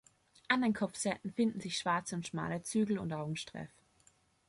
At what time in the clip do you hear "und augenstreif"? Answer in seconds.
2.97-3.69